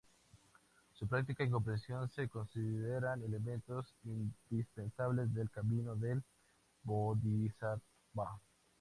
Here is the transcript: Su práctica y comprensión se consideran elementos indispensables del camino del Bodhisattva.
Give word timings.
Su 0.93 1.07
práctica 1.07 1.43
y 1.43 1.49
comprensión 1.51 2.09
se 2.09 2.27
consideran 2.27 3.21
elementos 3.21 3.85
indispensables 4.05 5.31
del 5.31 5.51
camino 5.51 5.95
del 5.95 6.23
Bodhisattva. 6.81 8.41